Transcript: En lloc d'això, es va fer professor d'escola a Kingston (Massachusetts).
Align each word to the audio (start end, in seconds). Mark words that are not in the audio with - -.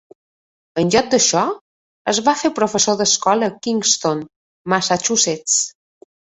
En 0.83 0.87
lloc 0.95 1.11
d'això, 1.11 1.43
es 2.15 2.23
va 2.29 2.35
fer 2.41 2.51
professor 2.61 2.99
d'escola 3.03 3.53
a 3.53 3.57
Kingston 3.69 4.27
(Massachusetts). 4.77 5.63